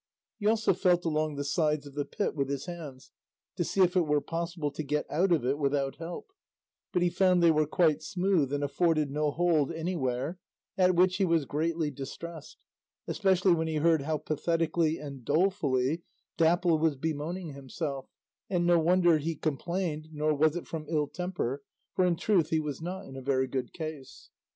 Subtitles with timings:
[0.39, 3.11] He also felt along the sides of the pit with his hands
[3.55, 6.31] to see if it were possible to get out of it without help,
[6.91, 10.39] but he found they were quite smooth and afforded no hold anywhere,
[10.75, 12.57] at which he was greatly distressed,
[13.05, 16.01] especially when he heard how pathetically and dolefully
[16.35, 18.07] Dapple was bemoaning himself,
[18.49, 21.61] and no wonder he complained, nor was it from ill temper,
[21.93, 24.31] for in truth he was not in a very good case.